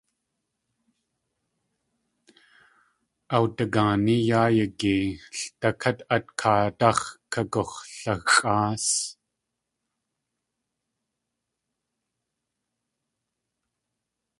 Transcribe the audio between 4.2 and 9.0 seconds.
yáa yagiyee, ldakát át kaadáx̲ kagux̲laxʼáas.